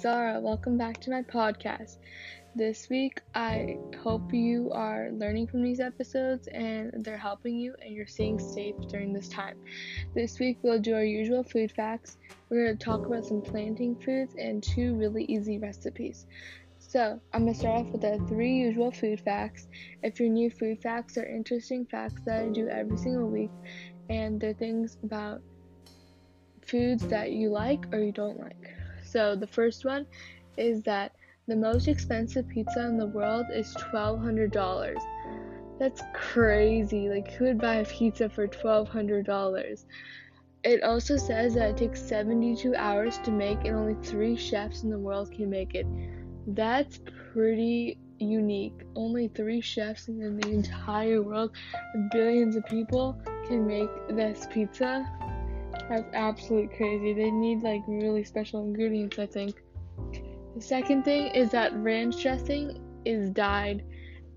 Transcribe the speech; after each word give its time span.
Zara. 0.00 0.38
Welcome 0.38 0.78
back 0.78 1.00
to 1.00 1.10
my 1.10 1.22
podcast. 1.22 1.96
This 2.54 2.88
week, 2.88 3.20
I 3.34 3.78
hope 4.00 4.32
you 4.32 4.70
are 4.72 5.10
learning 5.10 5.48
from 5.48 5.60
these 5.60 5.80
episodes 5.80 6.46
and 6.46 7.04
they're 7.04 7.18
helping 7.18 7.56
you 7.56 7.74
and 7.82 7.92
you're 7.92 8.06
staying 8.06 8.38
safe 8.38 8.76
during 8.88 9.12
this 9.12 9.28
time. 9.28 9.56
This 10.14 10.38
week, 10.38 10.58
we'll 10.62 10.78
do 10.78 10.94
our 10.94 11.02
usual 11.02 11.42
food 11.42 11.72
facts. 11.72 12.16
We're 12.48 12.66
going 12.66 12.78
to 12.78 12.84
talk 12.84 13.06
about 13.06 13.24
some 13.24 13.42
planting 13.42 13.96
foods 13.96 14.36
and 14.38 14.62
two 14.62 14.94
really 14.94 15.24
easy 15.24 15.58
recipes. 15.58 16.26
So, 16.78 17.20
I'm 17.32 17.42
going 17.42 17.54
to 17.54 17.58
start 17.58 17.80
off 17.80 17.92
with 17.92 18.02
the 18.02 18.24
three 18.28 18.54
usual 18.54 18.92
food 18.92 19.20
facts. 19.20 19.66
If 20.04 20.20
your 20.20 20.28
new 20.28 20.48
food 20.48 20.80
facts 20.80 21.18
are 21.18 21.26
interesting 21.26 21.86
facts 21.86 22.22
that 22.24 22.44
I 22.44 22.48
do 22.50 22.68
every 22.68 22.98
single 22.98 23.28
week, 23.28 23.50
and 24.08 24.40
they're 24.40 24.54
things 24.54 24.96
about 25.02 25.42
foods 26.64 27.04
that 27.08 27.32
you 27.32 27.50
like 27.50 27.92
or 27.92 27.98
you 27.98 28.12
don't 28.12 28.38
like. 28.38 28.77
So 29.10 29.34
the 29.34 29.46
first 29.46 29.84
one 29.84 30.06
is 30.56 30.82
that 30.82 31.12
the 31.46 31.56
most 31.56 31.88
expensive 31.88 32.46
pizza 32.48 32.86
in 32.86 32.98
the 32.98 33.06
world 33.06 33.46
is 33.54 33.74
$1,200. 33.74 34.96
That's 35.78 36.02
crazy. 36.12 37.08
Like, 37.08 37.32
who 37.32 37.46
would 37.46 37.58
buy 37.58 37.76
a 37.76 37.84
pizza 37.86 38.28
for 38.28 38.46
$1,200? 38.46 39.84
It 40.64 40.82
also 40.82 41.16
says 41.16 41.54
that 41.54 41.70
it 41.70 41.76
takes 41.76 42.02
72 42.02 42.74
hours 42.74 43.18
to 43.18 43.30
make, 43.30 43.64
and 43.64 43.76
only 43.76 43.96
three 44.02 44.36
chefs 44.36 44.82
in 44.82 44.90
the 44.90 44.98
world 44.98 45.30
can 45.32 45.48
make 45.48 45.74
it. 45.74 45.86
That's 46.48 47.00
pretty 47.32 47.98
unique. 48.18 48.82
Only 48.96 49.28
three 49.28 49.60
chefs 49.60 50.08
in 50.08 50.18
the 50.38 50.48
entire 50.50 51.22
world, 51.22 51.52
billions 52.10 52.56
of 52.56 52.66
people, 52.66 53.16
can 53.46 53.66
make 53.66 53.88
this 54.10 54.46
pizza. 54.50 55.06
That's 55.88 56.12
absolutely 56.12 56.76
crazy. 56.76 57.14
They 57.14 57.30
need 57.30 57.62
like 57.62 57.82
really 57.86 58.24
special 58.24 58.62
ingredients, 58.62 59.18
I 59.18 59.26
think. 59.26 59.62
The 60.54 60.60
second 60.60 61.04
thing 61.04 61.28
is 61.28 61.50
that 61.50 61.74
ranch 61.76 62.22
dressing 62.22 62.78
is 63.04 63.30
dyed. 63.30 63.84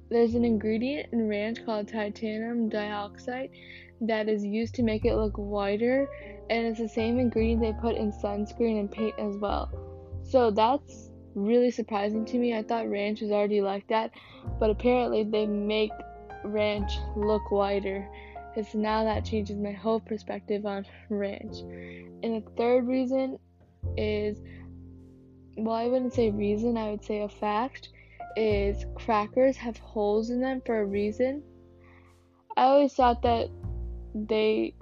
There's 0.09 0.35
an 0.35 0.45
ingredient 0.45 1.11
in 1.11 1.27
ranch 1.27 1.65
called 1.65 1.87
titanium 1.87 2.69
dioxide 2.69 3.49
that 4.01 4.29
is 4.29 4.43
used 4.45 4.75
to 4.75 4.83
make 4.83 5.05
it 5.05 5.15
look 5.15 5.33
whiter, 5.37 6.07
and 6.49 6.65
it's 6.65 6.79
the 6.79 6.89
same 6.89 7.19
ingredient 7.19 7.61
they 7.61 7.73
put 7.73 7.95
in 7.95 8.11
sunscreen 8.11 8.79
and 8.79 8.91
paint 8.91 9.15
as 9.19 9.37
well. 9.37 9.69
So 10.23 10.51
that's 10.51 11.09
really 11.35 11.71
surprising 11.71 12.25
to 12.25 12.37
me. 12.37 12.55
I 12.57 12.63
thought 12.63 12.89
ranch 12.89 13.21
was 13.21 13.31
already 13.31 13.61
like 13.61 13.87
that, 13.87 14.11
but 14.59 14.69
apparently 14.69 15.23
they 15.23 15.45
make 15.45 15.91
ranch 16.43 16.91
look 17.15 17.51
whiter. 17.51 18.09
So 18.55 18.77
now 18.77 19.03
that 19.05 19.25
changes 19.25 19.57
my 19.57 19.71
whole 19.71 19.99
perspective 19.99 20.65
on 20.65 20.85
ranch. 21.09 21.57
And 22.23 22.35
the 22.35 22.43
third 22.57 22.87
reason 22.87 23.39
is 23.97 24.37
well, 25.57 25.75
I 25.75 25.87
wouldn't 25.87 26.13
say 26.13 26.29
reason, 26.29 26.77
I 26.77 26.91
would 26.91 27.03
say 27.03 27.21
a 27.21 27.29
fact 27.29 27.89
is 28.37 28.85
crackers 28.95 29.57
have 29.57 29.77
holes 29.77 30.29
in 30.29 30.39
them 30.39 30.61
for 30.65 30.81
a 30.81 30.85
reason. 30.85 31.43
I 32.55 32.63
always 32.63 32.93
thought 32.93 33.21
that 33.23 33.49
they 34.13 34.75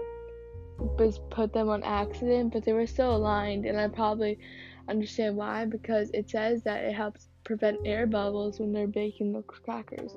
just 0.97 1.27
put 1.29 1.53
them 1.53 1.69
on 1.69 1.83
accident, 1.83 2.53
but 2.53 2.63
they 2.63 2.73
were 2.73 2.87
still 2.87 3.15
aligned, 3.15 3.65
and 3.65 3.79
I 3.79 3.87
probably 3.87 4.37
understand 4.87 5.35
why 5.37 5.65
because 5.65 6.09
it 6.13 6.29
says 6.29 6.63
that 6.63 6.83
it 6.83 6.93
helps 6.93 7.28
prevent 7.49 7.79
air 7.83 8.05
bubbles 8.05 8.59
when 8.59 8.71
they're 8.71 8.85
baking 8.85 9.33
the 9.33 9.41
crackers. 9.41 10.11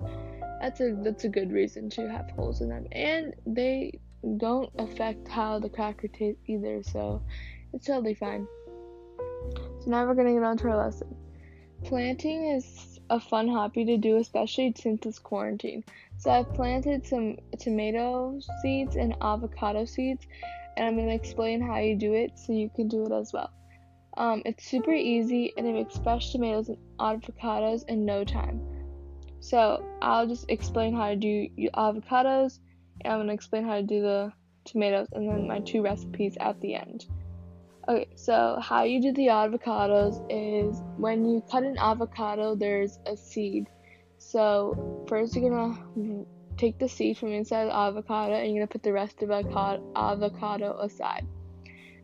That's 0.61 0.83
a 0.83 0.95
that's 1.03 1.25
a 1.25 1.31
good 1.31 1.51
reason 1.51 1.89
to 1.97 2.07
have 2.07 2.31
holes 2.33 2.61
in 2.61 2.69
them, 2.69 2.87
and 2.93 3.35
they 3.47 3.99
don't 4.37 4.71
affect 4.79 5.29
how 5.29 5.59
the 5.59 5.71
cracker 5.71 6.09
tastes 6.09 6.43
either, 6.47 6.83
so 6.83 7.23
it's 7.73 7.87
totally 7.87 8.13
fine. 8.13 8.47
So 9.81 9.85
now 9.87 10.05
we're 10.05 10.15
gonna 10.15 10.35
get 10.35 10.43
on 10.43 10.59
to 10.59 10.69
our 10.69 10.77
lesson. 10.77 11.17
Planting 11.85 12.51
is 12.51 13.01
a 13.09 13.19
fun 13.19 13.49
hobby 13.49 13.87
to 13.87 13.97
do, 13.97 14.19
especially 14.19 14.75
since 14.77 15.07
it's 15.07 15.19
quarantine. 15.19 15.85
So 16.19 16.31
I've 16.31 16.53
planted 16.53 17.07
some 17.07 17.39
tomato 17.59 18.41
seeds 18.61 18.97
and 18.97 19.17
avocado 19.23 19.87
seeds, 19.87 20.27
and 20.77 20.87
I'm 20.87 20.97
gonna 20.97 21.15
explain 21.15 21.63
how 21.63 21.79
you 21.79 21.97
do 21.97 22.13
it 22.13 22.39
so 22.39 22.53
you 22.53 22.69
can 22.69 22.89
do 22.89 23.07
it 23.07 23.13
as 23.13 23.33
well. 23.33 23.51
Um, 24.17 24.43
it's 24.45 24.65
super 24.65 24.93
easy 24.93 25.53
and 25.57 25.67
it 25.67 25.73
makes 25.73 25.97
fresh 25.99 26.33
tomatoes 26.33 26.69
and 26.69 26.79
avocados 26.99 27.85
in 27.89 28.05
no 28.05 28.25
time. 28.25 28.61
So 29.41 29.85
I'll 30.01 30.27
just 30.27 30.45
explain 30.49 30.95
how 30.95 31.09
to 31.09 31.17
do 31.17 31.49
avocados, 31.75 32.61
and 33.01 33.13
I'm 33.13 33.21
gonna 33.21 33.33
explain 33.33 33.65
how 33.65 33.77
to 33.77 33.83
do 33.83 34.01
the 34.01 34.33
tomatoes, 34.65 35.09
and 35.13 35.29
then 35.29 35.49
my 35.49 35.61
two 35.61 35.83
recipes 35.83 36.37
at 36.39 36.61
the 36.61 36.75
end. 36.75 37.07
Okay, 37.89 38.07
so 38.15 38.59
how 38.63 38.85
you 38.85 39.03
do 39.03 39.13
the 39.13 39.27
avocados 39.27 40.25
is 40.31 40.81
when 40.99 41.25
you 41.25 41.43
cut 41.51 41.65
an 41.65 41.77
avocado, 41.79 42.55
there's 42.55 43.01
a 43.07 43.17
seed. 43.17 43.67
So 44.19 45.05
first 45.09 45.35
you're 45.35 45.51
gonna 45.51 46.25
take 46.57 46.79
the 46.79 46.89
seed 46.89 47.19
from 47.19 47.33
inside 47.33 47.65
the 47.65 47.75
avocado 47.75 48.35
and 48.35 48.55
you're 48.55 48.61
gonna 48.61 48.69
put 48.69 48.85
the 48.85 48.93
rest 48.93 49.21
of 49.23 49.29
the 49.31 49.81
avocado 49.97 50.79
aside. 50.79 51.27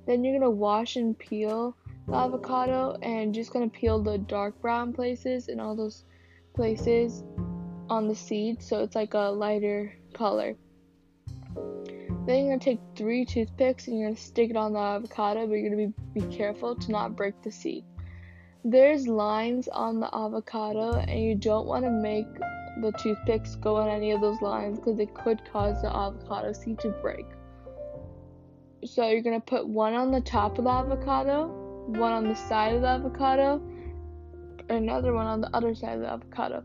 Then 0.07 0.25
you're 0.25 0.41
gonna 0.41 0.51
wash 0.51 0.97
and 0.97 1.17
peel 1.17 1.77
avocado 2.13 2.97
and 3.03 3.35
just 3.35 3.53
gonna 3.53 3.69
peel 3.69 4.03
the 4.03 4.19
dark 4.19 4.61
brown 4.61 4.93
places 4.93 5.49
and 5.49 5.61
all 5.61 5.77
those 5.77 6.05
places 6.55 7.23
on 7.91 8.09
the 8.09 8.15
seed 8.15 8.63
so 8.63 8.83
it's 8.83 8.95
like 8.95 9.15
a 9.15 9.31
lighter 9.31 9.95
color. 10.15 10.57
Then 12.29 12.45
you're 12.45 12.59
gonna 12.59 12.59
take 12.59 12.81
three 12.95 13.25
toothpicks 13.25 13.89
and 13.89 13.99
you're 13.99 14.09
gonna 14.09 14.21
stick 14.21 14.51
it 14.51 14.57
on 14.57 14.75
the 14.75 14.79
avocado, 14.79 15.47
but 15.47 15.55
you're 15.55 15.71
gonna 15.71 15.89
be, 15.89 16.21
be 16.21 16.37
careful 16.37 16.77
to 16.77 16.93
not 16.93 17.17
break 17.17 17.41
the 17.43 17.51
seed. 17.51 17.85
There's 18.65 19.09
lines 19.09 19.67
on 19.69 19.99
the 19.99 20.15
avocado, 20.15 20.99
and 20.99 21.23
you 21.23 21.35
don't 21.35 21.67
want 21.67 21.85
to 21.85 21.91
make 21.91 22.27
the 22.83 22.93
toothpicks 22.99 23.55
go 23.57 23.77
on 23.77 23.89
any 23.89 24.11
of 24.11 24.21
those 24.21 24.43
lines 24.43 24.79
because 24.79 24.99
it 24.99 25.15
could 25.15 25.41
cause 25.51 25.81
the 25.81 25.89
avocado 25.89 26.53
seed 26.53 26.79
to 26.81 26.91
break. 26.91 27.25
So 28.85 29.09
you're 29.09 29.23
gonna 29.23 29.41
put 29.41 29.67
one 29.67 29.95
on 29.95 30.11
the 30.11 30.21
top 30.21 30.59
of 30.59 30.65
the 30.65 30.71
avocado, 30.71 31.58
one 31.88 32.12
on 32.12 32.28
the 32.28 32.34
side 32.34 32.75
of 32.75 32.82
the 32.82 32.88
avocado, 32.88 33.62
another 34.69 35.12
one 35.12 35.26
on 35.26 35.41
the 35.41 35.54
other 35.54 35.75
side 35.75 35.97
of 35.97 36.00
the 36.00 36.10
avocado. 36.10 36.62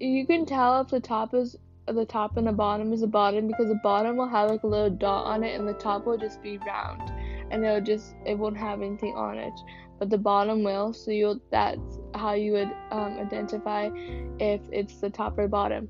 You 0.00 0.26
can 0.26 0.46
tell 0.46 0.80
if 0.80 0.88
the 0.88 1.00
top 1.00 1.34
is 1.34 1.56
the 1.86 2.04
top 2.04 2.36
and 2.36 2.46
the 2.46 2.52
bottom 2.52 2.92
is 2.92 3.00
the 3.00 3.06
bottom 3.06 3.46
because 3.46 3.68
the 3.68 3.80
bottom 3.82 4.16
will 4.16 4.28
have 4.28 4.50
like 4.50 4.62
a 4.62 4.66
little 4.66 4.90
dot 4.90 5.26
on 5.26 5.42
it 5.42 5.58
and 5.58 5.66
the 5.66 5.74
top 5.74 6.06
will 6.06 6.18
just 6.18 6.42
be 6.42 6.58
round 6.58 7.10
and 7.50 7.64
it'll 7.64 7.80
just 7.80 8.14
it 8.26 8.36
won't 8.36 8.56
have 8.56 8.82
anything 8.82 9.14
on 9.16 9.38
it 9.38 9.52
but 9.98 10.10
the 10.10 10.18
bottom 10.18 10.62
will 10.62 10.92
so 10.92 11.10
you'll 11.10 11.40
that's 11.50 11.98
how 12.14 12.34
you 12.34 12.52
would 12.52 12.70
um, 12.90 13.18
identify 13.18 13.88
if 14.38 14.60
it's 14.70 15.00
the 15.00 15.08
top 15.08 15.38
or 15.38 15.48
bottom 15.48 15.88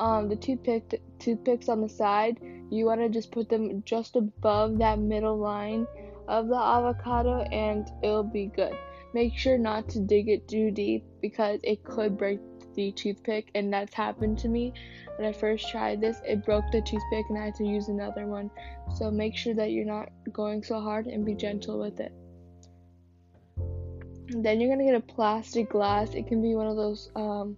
um, 0.00 0.28
the 0.28 0.36
toothpick 0.36 1.00
toothpicks 1.18 1.68
on 1.68 1.80
the 1.80 1.88
side 1.88 2.38
you 2.70 2.84
want 2.84 3.00
to 3.00 3.08
just 3.08 3.30
put 3.30 3.48
them 3.48 3.82
just 3.86 4.16
above 4.16 4.78
that 4.78 4.98
middle 4.98 5.38
line 5.38 5.86
of 6.28 6.48
the 6.48 6.56
avocado 6.56 7.40
and 7.52 7.90
it'll 8.02 8.22
be 8.22 8.46
good 8.46 8.74
make 9.14 9.36
sure 9.36 9.56
not 9.56 9.88
to 9.88 10.00
dig 10.00 10.28
it 10.28 10.46
too 10.48 10.70
deep 10.70 11.04
because 11.22 11.60
it 11.62 11.82
could 11.84 12.18
break 12.18 12.40
the 12.74 12.92
toothpick 12.92 13.50
and 13.54 13.72
that's 13.72 13.94
happened 13.94 14.38
to 14.38 14.48
me 14.48 14.72
when 15.16 15.26
I 15.26 15.32
first 15.32 15.70
tried 15.70 16.00
this, 16.00 16.20
it 16.26 16.44
broke 16.44 16.70
the 16.70 16.82
toothpick 16.82 17.24
and 17.30 17.38
I 17.38 17.46
had 17.46 17.54
to 17.56 17.64
use 17.64 17.88
another 17.88 18.26
one. 18.26 18.50
So 18.94 19.10
make 19.10 19.34
sure 19.34 19.54
that 19.54 19.70
you're 19.70 19.86
not 19.86 20.10
going 20.32 20.62
so 20.62 20.80
hard 20.80 21.06
and 21.06 21.24
be 21.24 21.34
gentle 21.34 21.78
with 21.78 22.00
it. 22.00 22.12
Then 24.28 24.60
you're 24.60 24.70
gonna 24.70 24.84
get 24.84 24.94
a 24.94 25.00
plastic 25.00 25.70
glass. 25.70 26.14
It 26.14 26.26
can 26.26 26.42
be 26.42 26.54
one 26.54 26.66
of 26.66 26.76
those 26.76 27.10
um, 27.16 27.56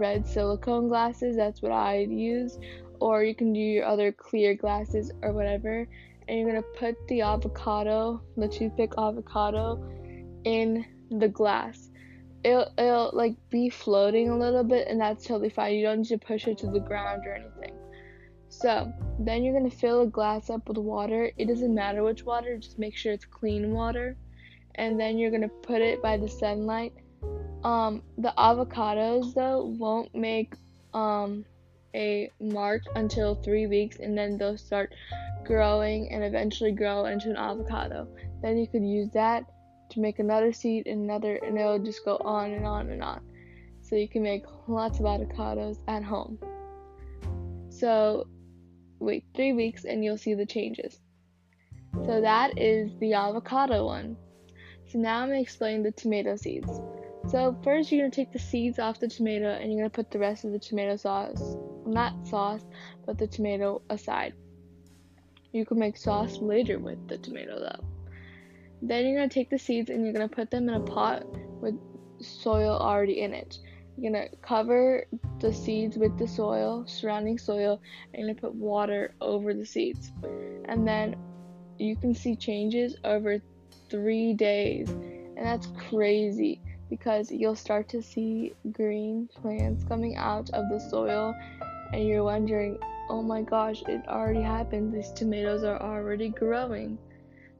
red 0.00 0.26
silicone 0.26 0.88
glasses. 0.88 1.36
That's 1.36 1.62
what 1.62 1.72
I 1.72 1.98
use. 1.98 2.58
Or 2.98 3.22
you 3.22 3.34
can 3.34 3.52
do 3.52 3.60
your 3.60 3.84
other 3.84 4.10
clear 4.10 4.54
glasses 4.54 5.12
or 5.22 5.32
whatever. 5.32 5.86
And 6.28 6.38
you're 6.38 6.48
gonna 6.48 6.62
put 6.62 6.96
the 7.08 7.22
avocado, 7.22 8.20
the 8.36 8.48
toothpick 8.48 8.92
avocado, 8.98 9.82
in 10.44 10.84
the 11.10 11.28
glass. 11.28 11.90
It'll, 12.44 12.70
it'll 12.78 13.10
like 13.12 13.34
be 13.50 13.68
floating 13.68 14.28
a 14.30 14.38
little 14.38 14.62
bit 14.62 14.86
and 14.88 15.00
that's 15.00 15.26
totally 15.26 15.50
fine. 15.50 15.74
You 15.74 15.86
don't 15.86 15.98
need 15.98 16.08
to 16.08 16.18
push 16.18 16.46
it 16.46 16.58
to 16.58 16.68
the 16.68 16.80
ground 16.80 17.26
or 17.26 17.34
anything. 17.34 17.74
So 18.48 18.92
then 19.18 19.42
you're 19.42 19.58
to 19.68 19.76
fill 19.76 20.02
a 20.02 20.06
glass 20.06 20.50
up 20.50 20.68
with 20.68 20.78
water. 20.78 21.30
It 21.36 21.46
doesn't 21.46 21.74
matter 21.74 22.02
which 22.02 22.24
water 22.24 22.56
just 22.58 22.78
make 22.78 22.96
sure 22.96 23.12
it's 23.12 23.24
clean 23.24 23.72
water. 23.72 24.16
And 24.76 25.00
then 25.00 25.18
you're 25.18 25.30
to 25.42 25.48
put 25.48 25.82
it 25.82 26.00
by 26.00 26.16
the 26.16 26.28
sunlight. 26.28 26.92
Um, 27.64 28.02
the 28.18 28.32
avocados 28.38 29.34
though 29.34 29.64
won't 29.64 30.14
make 30.14 30.54
um, 30.94 31.44
a 31.96 32.30
mark 32.40 32.82
until 32.94 33.34
three 33.34 33.66
weeks 33.66 33.98
and 33.98 34.16
then 34.16 34.36
they'll 34.38 34.56
start 34.56 34.94
growing 35.44 36.12
and 36.12 36.22
eventually 36.22 36.72
grow 36.72 37.06
into 37.06 37.30
an 37.30 37.36
avocado 37.36 38.06
then 38.42 38.58
you 38.58 38.66
could 38.68 38.84
use 38.84 39.10
that 39.10 39.44
to 39.90 40.00
make 40.00 40.18
another 40.18 40.52
seed 40.52 40.86
and 40.86 41.02
another, 41.02 41.36
and 41.36 41.58
it'll 41.58 41.78
just 41.78 42.04
go 42.04 42.16
on 42.18 42.52
and 42.52 42.66
on 42.66 42.90
and 42.90 43.02
on. 43.02 43.20
So 43.82 43.96
you 43.96 44.08
can 44.08 44.22
make 44.22 44.44
lots 44.66 44.98
of 44.98 45.04
avocados 45.04 45.78
at 45.88 46.02
home. 46.02 46.38
So 47.68 48.26
wait 48.98 49.24
three 49.34 49.52
weeks 49.52 49.84
and 49.84 50.04
you'll 50.04 50.18
see 50.18 50.34
the 50.34 50.46
changes. 50.46 51.00
So 52.04 52.20
that 52.20 52.58
is 52.58 52.90
the 52.98 53.14
avocado 53.14 53.86
one. 53.86 54.16
So 54.88 54.98
now 54.98 55.22
I'm 55.22 55.28
gonna 55.28 55.40
explain 55.40 55.82
the 55.82 55.92
tomato 55.92 56.36
seeds. 56.36 56.80
So 57.28 57.56
first 57.62 57.90
you're 57.90 58.02
gonna 58.02 58.10
take 58.10 58.32
the 58.32 58.38
seeds 58.38 58.78
off 58.78 59.00
the 59.00 59.08
tomato 59.08 59.50
and 59.50 59.72
you're 59.72 59.80
gonna 59.80 59.90
put 59.90 60.10
the 60.10 60.18
rest 60.18 60.44
of 60.44 60.52
the 60.52 60.58
tomato 60.58 60.96
sauce, 60.96 61.56
not 61.86 62.26
sauce, 62.26 62.64
but 63.04 63.18
the 63.18 63.26
tomato 63.26 63.82
aside. 63.90 64.34
You 65.52 65.64
can 65.64 65.78
make 65.78 65.96
sauce 65.96 66.38
later 66.38 66.78
with 66.78 67.08
the 67.08 67.18
tomato 67.18 67.58
though. 67.60 67.84
Then 68.82 69.06
you're 69.06 69.16
gonna 69.16 69.28
take 69.28 69.50
the 69.50 69.58
seeds 69.58 69.90
and 69.90 70.04
you're 70.04 70.12
gonna 70.12 70.28
put 70.28 70.50
them 70.50 70.68
in 70.68 70.74
a 70.74 70.80
pot 70.80 71.24
with 71.60 71.78
soil 72.20 72.76
already 72.78 73.20
in 73.20 73.32
it. 73.32 73.58
You're 73.96 74.12
gonna 74.12 74.28
cover 74.42 75.06
the 75.40 75.52
seeds 75.52 75.96
with 75.96 76.18
the 76.18 76.28
soil, 76.28 76.84
surrounding 76.86 77.38
soil, 77.38 77.80
and 78.12 78.26
you're 78.26 78.34
gonna 78.34 78.40
put 78.40 78.54
water 78.54 79.14
over 79.20 79.54
the 79.54 79.64
seeds. 79.64 80.12
And 80.66 80.86
then 80.86 81.16
you 81.78 81.96
can 81.96 82.14
see 82.14 82.36
changes 82.36 82.96
over 83.04 83.40
three 83.88 84.34
days, 84.34 84.90
and 84.90 85.38
that's 85.38 85.68
crazy 85.88 86.60
because 86.90 87.30
you'll 87.30 87.56
start 87.56 87.88
to 87.88 88.02
see 88.02 88.52
green 88.72 89.28
plants 89.34 89.84
coming 89.84 90.16
out 90.16 90.50
of 90.50 90.68
the 90.68 90.78
soil, 90.78 91.34
and 91.92 92.06
you're 92.06 92.24
wondering, 92.24 92.78
oh 93.08 93.22
my 93.22 93.42
gosh, 93.42 93.82
it 93.88 94.06
already 94.08 94.42
happened. 94.42 94.92
These 94.92 95.12
tomatoes 95.12 95.64
are 95.64 95.80
already 95.80 96.28
growing. 96.28 96.98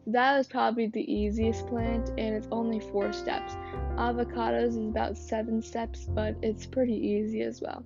That 0.06 0.36
was 0.36 0.46
probably 0.46 0.86
the 0.86 1.12
easiest 1.12 1.66
plant, 1.66 2.10
and 2.10 2.34
it's 2.34 2.46
only 2.52 2.78
four 2.78 3.12
steps. 3.12 3.54
Avocados 3.96 4.68
is 4.68 4.76
about 4.76 5.16
seven 5.16 5.60
steps, 5.60 6.06
but 6.08 6.36
it's 6.42 6.64
pretty 6.64 6.94
easy 6.94 7.42
as 7.42 7.60
well. 7.60 7.84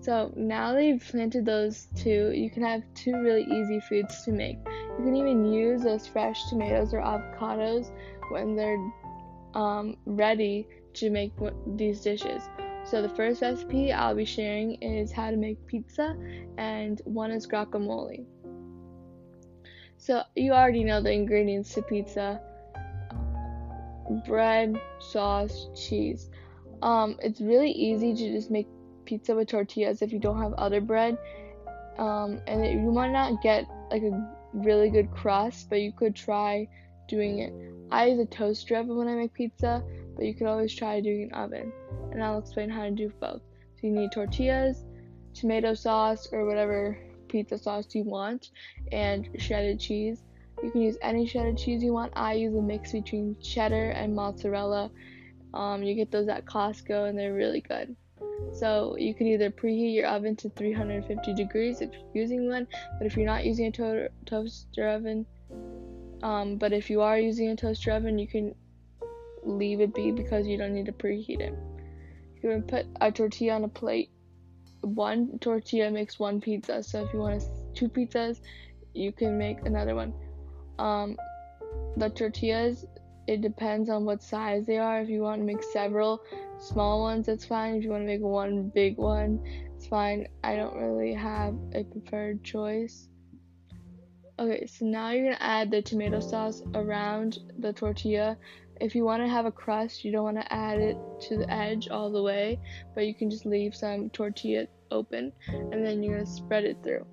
So 0.00 0.32
now 0.34 0.72
that 0.72 0.82
you've 0.82 1.04
planted 1.04 1.44
those 1.44 1.88
two, 1.94 2.32
you 2.34 2.48
can 2.48 2.62
have 2.62 2.82
two 2.94 3.12
really 3.12 3.44
easy 3.44 3.80
foods 3.80 4.24
to 4.24 4.32
make. 4.32 4.56
You 4.98 5.04
can 5.04 5.14
even 5.14 5.52
use 5.52 5.82
those 5.82 6.06
fresh 6.06 6.48
tomatoes 6.48 6.94
or 6.94 7.00
avocados 7.00 7.90
when 8.30 8.56
they're 8.56 8.92
um, 9.54 9.96
ready 10.06 10.66
to 10.94 11.10
make 11.10 11.32
these 11.76 12.00
dishes. 12.00 12.42
So 12.84 13.02
the 13.02 13.08
first 13.08 13.42
recipe 13.42 13.92
I'll 13.92 14.14
be 14.14 14.24
sharing 14.24 14.74
is 14.82 15.12
how 15.12 15.30
to 15.30 15.36
make 15.36 15.64
pizza, 15.66 16.16
and 16.58 17.00
one 17.04 17.30
is 17.30 17.46
guacamole. 17.46 18.24
So 19.96 20.22
you 20.34 20.52
already 20.52 20.82
know 20.82 21.00
the 21.02 21.12
ingredients 21.12 21.74
to 21.74 21.82
pizza: 21.82 22.40
bread, 24.26 24.80
sauce, 24.98 25.68
cheese. 25.76 26.30
Um, 26.82 27.16
it's 27.22 27.40
really 27.40 27.70
easy 27.70 28.14
to 28.14 28.32
just 28.32 28.50
make 28.50 28.66
pizza 29.04 29.34
with 29.34 29.48
tortillas 29.48 30.02
if 30.02 30.12
you 30.12 30.18
don't 30.18 30.40
have 30.40 30.54
other 30.54 30.80
bread. 30.80 31.18
Um, 31.98 32.40
and 32.46 32.64
it, 32.64 32.72
you 32.72 32.90
might 32.90 33.12
not 33.12 33.42
get 33.42 33.66
like 33.90 34.02
a 34.02 34.36
really 34.54 34.88
good 34.88 35.10
crust, 35.10 35.68
but 35.68 35.80
you 35.80 35.92
could 35.92 36.16
try 36.16 36.66
doing 37.08 37.40
it. 37.40 37.52
I 37.90 38.06
use 38.06 38.20
a 38.20 38.26
toaster 38.26 38.76
oven 38.76 38.96
when 38.96 39.08
I 39.08 39.14
make 39.14 39.34
pizza, 39.34 39.82
but 40.16 40.24
you 40.24 40.34
could 40.34 40.46
always 40.46 40.74
try 40.74 41.00
doing 41.00 41.24
an 41.24 41.32
oven. 41.32 41.72
And 42.12 42.22
I'll 42.22 42.38
explain 42.38 42.68
how 42.68 42.84
to 42.84 42.90
do 42.90 43.12
both. 43.20 43.42
So 43.76 43.86
you 43.86 43.92
need 43.92 44.12
tortillas, 44.12 44.84
tomato 45.34 45.74
sauce, 45.74 46.28
or 46.32 46.44
whatever 46.44 46.98
pizza 47.28 47.58
sauce 47.58 47.86
you 47.94 48.02
want, 48.02 48.50
and 48.92 49.28
shredded 49.38 49.80
cheese. 49.80 50.22
You 50.62 50.70
can 50.70 50.82
use 50.82 50.98
any 51.00 51.26
shredded 51.26 51.56
cheese 51.56 51.82
you 51.82 51.92
want. 51.92 52.12
I 52.16 52.34
use 52.34 52.54
a 52.54 52.60
mix 52.60 52.92
between 52.92 53.36
cheddar 53.40 53.90
and 53.90 54.14
mozzarella. 54.14 54.90
Um, 55.54 55.82
you 55.82 55.94
get 55.94 56.10
those 56.10 56.28
at 56.28 56.44
Costco, 56.44 57.08
and 57.08 57.18
they're 57.18 57.34
really 57.34 57.60
good. 57.60 57.96
So 58.52 58.96
you 58.98 59.14
can 59.14 59.26
either 59.26 59.50
preheat 59.50 59.94
your 59.94 60.06
oven 60.06 60.36
to 60.36 60.50
350 60.50 61.34
degrees 61.34 61.80
if 61.80 61.90
you're 61.92 62.22
using 62.22 62.48
one, 62.48 62.66
but 62.98 63.06
if 63.06 63.16
you're 63.16 63.26
not 63.26 63.44
using 63.44 63.66
a 63.66 63.70
to- 63.72 64.10
toaster 64.26 64.88
oven, 64.88 65.24
um, 66.22 66.56
but 66.56 66.72
if 66.72 66.90
you 66.90 67.00
are 67.00 67.18
using 67.18 67.48
a 67.48 67.56
toaster 67.56 67.92
oven, 67.92 68.18
you 68.18 68.26
can 68.26 68.54
leave 69.44 69.80
it 69.80 69.94
be 69.94 70.10
because 70.10 70.46
you 70.46 70.56
don't 70.56 70.74
need 70.74 70.86
to 70.86 70.92
preheat 70.92 71.40
it. 71.40 71.54
You 72.42 72.50
can 72.50 72.62
put 72.62 72.86
a 73.00 73.12
tortilla 73.12 73.54
on 73.54 73.64
a 73.64 73.68
plate. 73.68 74.10
One 74.82 75.38
tortilla 75.40 75.90
makes 75.90 76.18
one 76.18 76.40
pizza, 76.40 76.82
so 76.82 77.04
if 77.04 77.12
you 77.12 77.20
want 77.20 77.42
two 77.74 77.88
pizzas, 77.88 78.40
you 78.94 79.12
can 79.12 79.36
make 79.36 79.66
another 79.66 79.94
one. 79.94 80.14
Um, 80.78 81.16
the 81.96 82.08
tortillas, 82.08 82.86
it 83.26 83.42
depends 83.42 83.90
on 83.90 84.04
what 84.04 84.22
size 84.22 84.66
they 84.66 84.78
are. 84.78 85.00
If 85.00 85.08
you 85.08 85.20
want 85.20 85.40
to 85.40 85.44
make 85.44 85.62
several, 85.62 86.22
small 86.58 87.02
ones, 87.02 87.26
that's 87.26 87.44
fine. 87.44 87.76
If 87.76 87.84
you 87.84 87.90
want 87.90 88.02
to 88.02 88.06
make 88.06 88.22
one 88.22 88.70
big 88.74 88.96
one, 88.96 89.40
it's 89.76 89.86
fine. 89.86 90.26
I 90.42 90.56
don't 90.56 90.76
really 90.76 91.14
have 91.14 91.54
a 91.74 91.84
preferred 91.84 92.42
choice. 92.42 93.08
Okay, 94.38 94.66
so 94.66 94.86
now 94.86 95.10
you're 95.10 95.24
gonna 95.24 95.36
add 95.40 95.70
the 95.70 95.82
tomato 95.82 96.18
sauce 96.18 96.62
around 96.74 97.40
the 97.58 97.74
tortilla. 97.74 98.38
If 98.80 98.94
you 98.94 99.04
want 99.04 99.22
to 99.22 99.28
have 99.28 99.44
a 99.44 99.52
crust, 99.52 100.04
you 100.04 100.12
don't 100.12 100.24
want 100.24 100.38
to 100.38 100.52
add 100.52 100.78
it 100.80 100.96
to 101.28 101.36
the 101.36 101.50
edge 101.52 101.88
all 101.90 102.10
the 102.10 102.22
way, 102.22 102.58
but 102.94 103.06
you 103.06 103.14
can 103.14 103.30
just 103.30 103.44
leave 103.44 103.76
some 103.76 104.08
tortilla 104.10 104.66
open 104.90 105.32
and 105.48 105.84
then 105.84 106.02
you're 106.02 106.16
gonna 106.16 106.26
spread 106.26 106.64
it 106.64 106.78
through. 106.82 107.06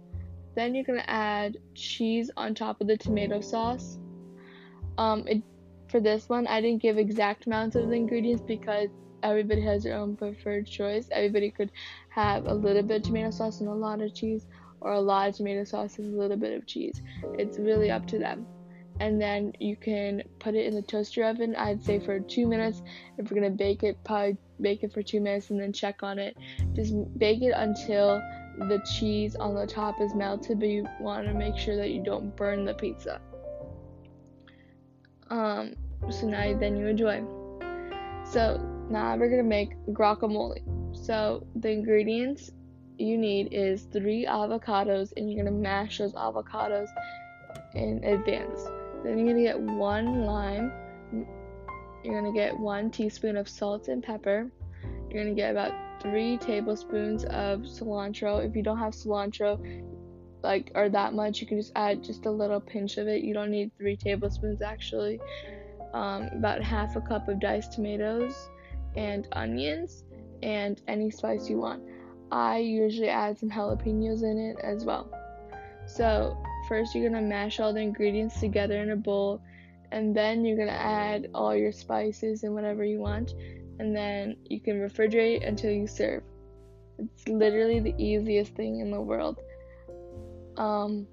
Then 0.55 0.73
you're 0.73 0.85
gonna 0.85 1.03
add 1.07 1.57
cheese 1.75 2.31
on 2.37 2.55
top 2.55 2.81
of 2.81 2.87
the 2.87 2.97
tomato 2.97 3.41
sauce. 3.41 3.99
Um, 4.97 5.27
it, 5.27 5.43
for 5.89 5.99
this 5.99 6.29
one, 6.29 6.47
I 6.47 6.61
didn't 6.61 6.81
give 6.81 6.97
exact 6.97 7.45
amounts 7.45 7.75
of 7.75 7.87
the 7.87 7.95
ingredients 7.95 8.41
because 8.45 8.89
everybody 9.21 9.61
has 9.61 9.83
their 9.83 9.97
own 9.97 10.15
preferred 10.15 10.65
choice. 10.65 11.07
Everybody 11.11 11.51
could 11.51 11.71
have 12.09 12.45
a 12.45 12.53
little 12.53 12.81
bit 12.83 12.97
of 12.97 13.03
tomato 13.03 13.31
sauce 13.31 13.59
and 13.59 13.69
a 13.69 13.73
lot 13.73 14.01
of 14.01 14.13
cheese, 14.13 14.47
or 14.81 14.93
a 14.93 14.99
lot 14.99 15.29
of 15.29 15.35
tomato 15.35 15.63
sauce 15.63 15.99
and 15.99 16.13
a 16.13 16.17
little 16.17 16.37
bit 16.37 16.57
of 16.57 16.65
cheese. 16.65 17.01
It's 17.37 17.59
really 17.59 17.91
up 17.91 18.07
to 18.07 18.19
them. 18.19 18.47
And 18.99 19.21
then 19.21 19.53
you 19.59 19.75
can 19.75 20.23
put 20.39 20.55
it 20.55 20.65
in 20.65 20.73
the 20.73 20.81
toaster 20.81 21.23
oven, 21.23 21.55
I'd 21.55 21.83
say 21.83 21.99
for 21.99 22.19
two 22.19 22.47
minutes. 22.47 22.81
If 23.17 23.29
we're 23.29 23.35
gonna 23.35 23.51
bake 23.51 23.83
it, 23.83 24.03
probably 24.03 24.37
bake 24.59 24.83
it 24.83 24.91
for 24.91 25.03
two 25.03 25.21
minutes 25.21 25.49
and 25.51 25.59
then 25.61 25.71
check 25.71 26.01
on 26.03 26.17
it. 26.17 26.35
Just 26.73 26.93
bake 27.17 27.41
it 27.41 27.53
until 27.55 28.21
the 28.57 28.81
cheese 28.97 29.35
on 29.35 29.53
the 29.53 29.67
top 29.67 30.01
is 30.01 30.15
melted, 30.15 30.59
but 30.59 30.67
you 30.69 30.87
want 30.99 31.27
to 31.27 31.33
make 31.33 31.57
sure 31.57 31.75
that 31.75 31.91
you 31.91 32.03
don't 32.03 32.35
burn 32.35 32.65
the 32.65 32.73
pizza. 32.73 33.21
Um, 35.29 35.75
so 36.09 36.27
now 36.27 36.57
then 36.57 36.75
you 36.75 36.87
enjoy. 36.87 37.23
So 38.25 38.57
now 38.89 39.15
we're 39.15 39.29
gonna 39.29 39.43
make 39.43 39.75
guacamole. 39.91 40.63
So 40.95 41.45
the 41.55 41.69
ingredients 41.69 42.51
you 42.97 43.17
need 43.17 43.49
is 43.51 43.83
three 43.83 44.25
avocados, 44.25 45.13
and 45.15 45.31
you're 45.31 45.43
gonna 45.43 45.55
mash 45.55 45.99
those 45.99 46.13
avocados 46.13 46.87
in 47.75 48.03
advance. 48.03 48.67
Then 49.03 49.17
you're 49.17 49.27
gonna 49.27 49.43
get 49.43 49.59
one 49.59 50.25
lime. 50.25 50.71
You're 52.03 52.21
gonna 52.21 52.33
get 52.33 52.57
one 52.57 52.91
teaspoon 52.91 53.37
of 53.37 53.47
salt 53.47 53.87
and 53.87 54.03
pepper. 54.03 54.51
You're 55.09 55.23
gonna 55.23 55.35
get 55.35 55.51
about 55.51 55.73
three 56.01 56.37
tablespoons 56.37 57.23
of 57.25 57.61
cilantro. 57.61 58.45
If 58.47 58.55
you 58.55 58.63
don't 58.63 58.77
have 58.77 58.93
cilantro, 58.93 59.59
like 60.43 60.71
or 60.75 60.89
that 60.89 61.13
much, 61.13 61.41
you 61.41 61.47
can 61.47 61.57
just 61.57 61.71
add 61.75 62.03
just 62.03 62.25
a 62.25 62.31
little 62.31 62.59
pinch 62.59 62.97
of 62.97 63.07
it. 63.07 63.23
You 63.23 63.33
don't 63.33 63.51
need 63.51 63.71
three 63.77 63.95
tablespoons 63.95 64.61
actually. 64.61 65.19
Um, 65.93 66.29
about 66.33 66.61
half 66.61 66.95
a 66.95 67.01
cup 67.01 67.27
of 67.27 67.39
diced 67.39 67.73
tomatoes 67.73 68.49
and 68.95 69.27
onions 69.31 70.03
and 70.43 70.81
any 70.87 71.09
spice 71.09 71.49
you 71.49 71.57
want. 71.57 71.83
I 72.31 72.57
usually 72.57 73.09
add 73.09 73.39
some 73.39 73.49
jalapenos 73.49 74.23
in 74.23 74.37
it 74.37 74.57
as 74.63 74.83
well. 74.83 75.09
So, 75.85 76.37
first 76.67 76.93
you're 76.93 77.09
gonna 77.09 77.21
mash 77.21 77.59
all 77.59 77.73
the 77.73 77.81
ingredients 77.81 78.39
together 78.39 78.81
in 78.81 78.91
a 78.91 78.95
bowl, 78.95 79.41
and 79.91 80.15
then 80.15 80.43
you're 80.45 80.57
gonna 80.57 80.71
add 80.71 81.29
all 81.33 81.55
your 81.55 81.71
spices 81.71 82.43
and 82.43 82.53
whatever 82.53 82.83
you 82.83 82.99
want, 82.99 83.33
and 83.79 83.95
then 83.95 84.35
you 84.45 84.59
can 84.59 84.75
refrigerate 84.75 85.47
until 85.47 85.71
you 85.71 85.87
serve. 85.87 86.23
It's 86.97 87.27
literally 87.27 87.79
the 87.79 87.95
easiest 87.97 88.53
thing 88.55 88.79
in 88.79 88.91
the 88.91 89.01
world. 89.01 89.39
Um, 90.57 91.07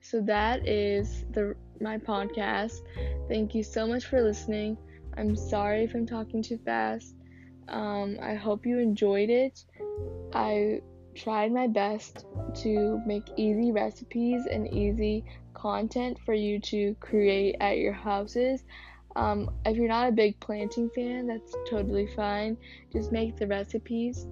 so 0.00 0.20
that 0.22 0.66
is 0.66 1.24
the 1.32 1.54
my 1.80 1.98
podcast. 1.98 2.80
Thank 3.28 3.54
you 3.54 3.62
so 3.62 3.86
much 3.86 4.06
for 4.06 4.22
listening. 4.22 4.76
I'm 5.16 5.34
sorry 5.34 5.84
if 5.84 5.94
I'm 5.94 6.06
talking 6.06 6.42
too 6.42 6.58
fast. 6.58 7.14
Um, 7.68 8.18
I 8.22 8.34
hope 8.34 8.66
you 8.66 8.78
enjoyed 8.78 9.30
it. 9.30 9.64
I 10.32 10.80
tried 11.22 11.52
my 11.52 11.66
best 11.66 12.24
to 12.54 13.00
make 13.06 13.24
easy 13.36 13.72
recipes 13.72 14.46
and 14.50 14.72
easy 14.72 15.24
content 15.54 16.18
for 16.24 16.32
you 16.32 16.58
to 16.58 16.94
create 17.00 17.56
at 17.60 17.78
your 17.78 17.92
houses. 17.92 18.64
Um, 19.16 19.50
if 19.66 19.76
you're 19.76 19.88
not 19.88 20.08
a 20.08 20.12
big 20.12 20.40
planting 20.40 20.88
fan, 20.94 21.26
that's 21.26 21.54
totally 21.68 22.06
fine. 22.06 22.56
Just 22.92 23.12
make 23.12 23.36
the 23.36 23.46
recipes. 23.46 24.26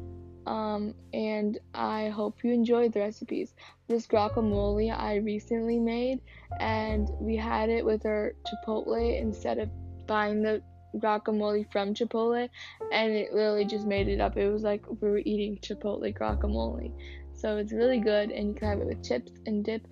Um, 0.47 0.95
and 1.13 1.59
I 1.75 2.09
hope 2.09 2.43
you 2.43 2.53
enjoyed 2.53 2.95
the 2.95 3.01
recipes. 3.01 3.55
This 3.87 4.07
guacamole 4.07 4.97
I 4.97 5.17
recently 5.17 5.79
made, 5.79 6.21
and 6.59 7.11
we 7.21 7.37
had 7.37 7.69
it 7.69 7.85
with 7.85 8.07
our 8.07 8.33
chipotle 8.47 9.21
instead 9.21 9.59
of 9.59 9.69
buying 10.07 10.41
the 10.41 10.63
guacamole 11.01 11.71
from 11.73 11.95
Chipotle, 11.95 12.49
and 12.93 13.13
it 13.13 13.33
literally 13.33 13.65
just 13.65 13.87
made 13.87 14.09
it 14.09 14.21
up. 14.21 14.37
It 14.37 14.51
was 14.51 14.63
like 14.63 14.85
we 14.89 15.09
were 15.09 15.19
eating 15.19 15.59
Chipotle 15.59 16.17
guacamole. 16.17 16.93
So 17.35 17.57
it's 17.57 17.73
really 17.73 18.01
good, 18.01 18.31
and 18.31 18.49
you 18.49 18.55
can 18.55 18.69
have 18.69 18.81
it 18.81 18.87
with 18.87 19.07
chips 19.07 19.33
and 19.47 19.65
dip. 19.65 19.87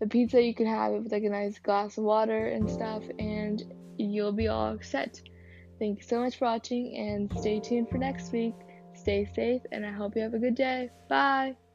the 0.00 0.06
pizza, 0.06 0.42
you 0.42 0.54
can 0.54 0.66
have 0.66 0.92
it 0.92 1.02
with 1.02 1.12
like 1.12 1.24
a 1.24 1.28
nice 1.28 1.58
glass 1.58 1.96
of 1.98 2.04
water 2.04 2.48
and 2.48 2.68
stuff, 2.68 3.04
and 3.18 3.62
you'll 3.98 4.32
be 4.32 4.48
all 4.48 4.78
set. 4.82 5.20
Thank 5.78 5.98
you 5.98 6.04
so 6.04 6.20
much 6.20 6.36
for 6.36 6.46
watching, 6.46 6.96
and 6.96 7.32
stay 7.38 7.60
tuned 7.60 7.88
for 7.90 7.98
next 7.98 8.32
week. 8.32 8.54
Stay 8.94 9.28
safe, 9.34 9.62
and 9.72 9.84
I 9.86 9.92
hope 9.92 10.16
you 10.16 10.22
have 10.22 10.34
a 10.34 10.38
good 10.38 10.54
day. 10.54 10.90
Bye. 11.08 11.65